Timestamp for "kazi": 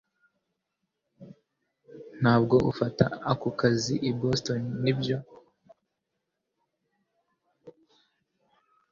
3.59-3.95